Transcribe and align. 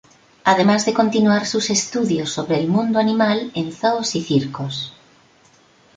Además 0.45 0.87
de 0.87 0.95
continuar 0.95 1.45
sus 1.45 1.69
estudios 1.69 2.31
sobre 2.31 2.57
el 2.57 2.67
mundo 2.69 2.97
animal 2.97 3.51
en 3.53 3.71
zoos 3.71 4.15
y 4.15 4.23
circos. 4.23 4.93